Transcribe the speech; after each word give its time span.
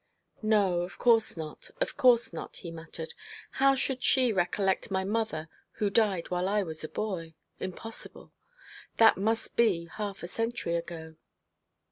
'No, 0.41 0.81
of 0.81 0.97
course 0.97 1.37
not, 1.37 1.69
of 1.79 1.95
course 1.95 2.33
not,' 2.33 2.55
he 2.55 2.71
muttered; 2.71 3.13
'how 3.51 3.75
should 3.75 4.01
she 4.01 4.33
recollect 4.33 4.89
my 4.89 5.03
mother, 5.03 5.47
who 5.73 5.91
died 5.91 6.31
while 6.31 6.49
I 6.49 6.63
was 6.63 6.83
a 6.83 6.89
boy? 6.89 7.35
Impossible. 7.59 8.33
That 8.97 9.15
must 9.17 9.55
be 9.55 9.85
half 9.85 10.23
a 10.23 10.27
century 10.27 10.75
ago.' 10.75 11.17